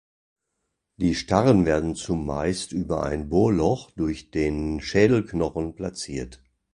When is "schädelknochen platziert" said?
4.81-6.41